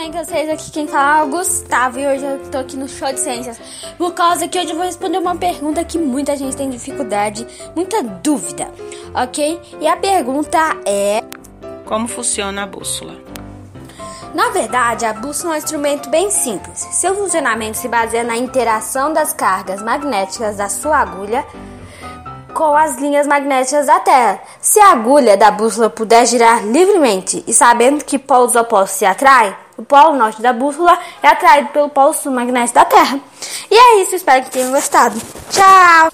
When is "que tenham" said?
34.44-34.70